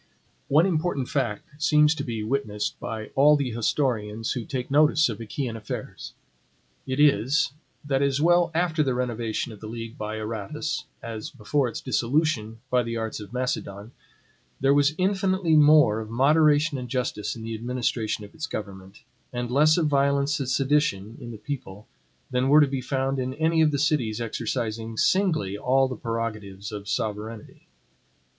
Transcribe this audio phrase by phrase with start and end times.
[0.47, 5.21] One important fact seems to be witnessed by all the historians who take notice of
[5.21, 6.15] Achaean affairs.
[6.87, 7.51] It is,
[7.85, 12.61] that as well after the renovation of the league by Aratus, as before its dissolution
[12.71, 13.91] by the arts of Macedon,
[14.59, 19.51] there was infinitely more of moderation and justice in the administration of its government, and
[19.51, 21.87] less of violence and sedition in the people,
[22.31, 26.71] than were to be found in any of the cities exercising SINGLY all the prerogatives
[26.71, 27.67] of sovereignty.